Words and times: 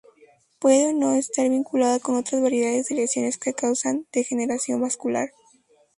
Puede 0.57 0.87
o 0.87 0.93
no 0.93 1.13
estar 1.13 1.47
vinculada 1.47 1.99
con 1.99 2.15
otras 2.15 2.41
variedades 2.41 2.87
de 2.87 2.95
lesiones 2.95 3.37
que 3.37 3.53
causan 3.53 4.07
degeneración 4.11 4.81
vascular. 4.81 5.29